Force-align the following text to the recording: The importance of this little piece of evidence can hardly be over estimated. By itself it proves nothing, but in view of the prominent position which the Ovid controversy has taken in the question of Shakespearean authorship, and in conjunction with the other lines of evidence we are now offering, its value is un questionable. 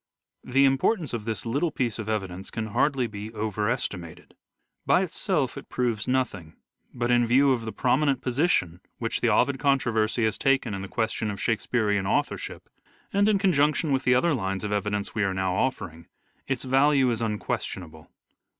The 0.43 0.65
importance 0.65 1.13
of 1.13 1.25
this 1.25 1.45
little 1.45 1.69
piece 1.69 1.99
of 1.99 2.09
evidence 2.09 2.49
can 2.49 2.69
hardly 2.69 3.05
be 3.05 3.31
over 3.33 3.69
estimated. 3.69 4.33
By 4.83 5.03
itself 5.03 5.57
it 5.59 5.69
proves 5.69 6.07
nothing, 6.07 6.55
but 6.91 7.11
in 7.11 7.27
view 7.27 7.51
of 7.51 7.65
the 7.65 7.71
prominent 7.71 8.19
position 8.19 8.81
which 8.97 9.21
the 9.21 9.29
Ovid 9.29 9.59
controversy 9.59 10.23
has 10.25 10.39
taken 10.39 10.73
in 10.73 10.81
the 10.81 10.87
question 10.87 11.29
of 11.29 11.39
Shakespearean 11.39 12.07
authorship, 12.07 12.67
and 13.13 13.29
in 13.29 13.37
conjunction 13.37 13.91
with 13.91 14.03
the 14.03 14.15
other 14.15 14.33
lines 14.33 14.63
of 14.63 14.71
evidence 14.71 15.13
we 15.13 15.23
are 15.23 15.35
now 15.35 15.53
offering, 15.53 16.07
its 16.47 16.63
value 16.63 17.11
is 17.11 17.21
un 17.21 17.37
questionable. 17.37 18.09